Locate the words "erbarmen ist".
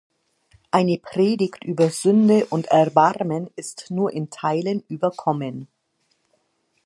2.69-3.91